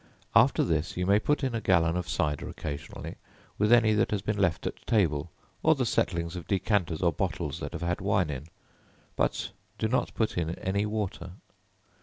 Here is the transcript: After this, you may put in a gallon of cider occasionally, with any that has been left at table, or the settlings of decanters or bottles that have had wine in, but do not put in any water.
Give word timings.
After 0.35 0.63
this, 0.63 0.97
you 0.97 1.05
may 1.05 1.19
put 1.19 1.43
in 1.43 1.53
a 1.53 1.61
gallon 1.61 1.95
of 1.95 2.09
cider 2.09 2.49
occasionally, 2.49 3.17
with 3.59 3.71
any 3.71 3.93
that 3.93 4.09
has 4.09 4.23
been 4.23 4.39
left 4.39 4.65
at 4.65 4.83
table, 4.87 5.29
or 5.61 5.75
the 5.75 5.85
settlings 5.85 6.35
of 6.35 6.47
decanters 6.47 7.03
or 7.03 7.13
bottles 7.13 7.59
that 7.59 7.73
have 7.73 7.83
had 7.83 8.01
wine 8.01 8.31
in, 8.31 8.47
but 9.15 9.51
do 9.77 9.87
not 9.87 10.15
put 10.15 10.39
in 10.39 10.55
any 10.57 10.87
water. 10.87 11.33